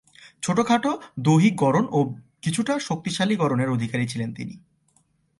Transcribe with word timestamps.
ছোট-খাঁটো 0.43 0.91
দৈহিক 1.19 1.55
গড়ন 1.55 1.85
ও 1.91 1.99
কিছুটা 2.41 2.79
শক্তিশালী 2.79 3.35
গড়নের 3.35 3.69
অধিকারী 3.69 4.07
ছিলেন 4.07 4.33
তিনি। 4.33 4.55